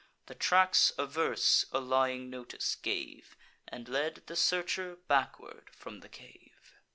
The 0.25 0.33
tracks 0.33 0.91
averse 0.97 1.63
a 1.71 1.79
lying 1.79 2.27
notice 2.31 2.73
gave, 2.73 3.37
And 3.67 3.87
led 3.87 4.23
the 4.25 4.35
searcher 4.35 4.95
backward 4.95 5.69
from 5.71 5.99
the 5.99 6.09
cave. 6.09 6.73